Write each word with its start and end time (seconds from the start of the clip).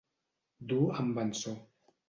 Dur 0.71 0.89
en 1.03 1.13
vençó. 1.21 1.57